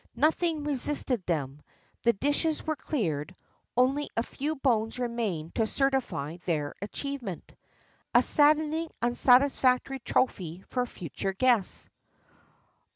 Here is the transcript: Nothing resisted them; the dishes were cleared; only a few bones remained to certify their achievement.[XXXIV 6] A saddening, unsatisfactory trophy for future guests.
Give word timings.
Nothing 0.15 0.63
resisted 0.63 1.23
them; 1.27 1.61
the 2.01 2.13
dishes 2.13 2.65
were 2.65 2.75
cleared; 2.75 3.35
only 3.77 4.09
a 4.17 4.23
few 4.23 4.55
bones 4.55 4.97
remained 4.97 5.53
to 5.53 5.67
certify 5.67 6.37
their 6.37 6.73
achievement.[XXXIV 6.81 7.51
6] 7.51 7.59
A 8.15 8.21
saddening, 8.23 8.89
unsatisfactory 9.03 9.99
trophy 9.99 10.63
for 10.65 10.87
future 10.87 11.33
guests. 11.33 11.87